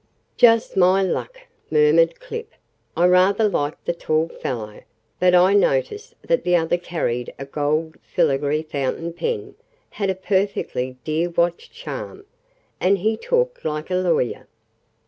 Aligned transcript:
"Just 0.35 0.75
my 0.75 1.03
luck," 1.03 1.37
murmured 1.69 2.19
Clip. 2.19 2.53
"I 2.97 3.05
rather 3.05 3.47
liked 3.47 3.85
the 3.85 3.93
tall 3.93 4.29
fellow, 4.29 4.81
but 5.19 5.35
I 5.35 5.53
noticed 5.53 6.15
that 6.23 6.43
the 6.43 6.55
other 6.55 6.79
carried 6.79 7.31
a 7.37 7.45
gold 7.45 7.97
filigree 8.01 8.63
fountain 8.63 9.13
pen, 9.13 9.53
had 9.91 10.09
a 10.09 10.15
perfectly 10.15 10.97
dear 11.03 11.29
watch 11.29 11.69
charm, 11.69 12.25
and 12.79 12.97
he 12.97 13.15
talked 13.15 13.63
like 13.63 13.91
a 13.91 13.95
lawyer." 13.95 14.47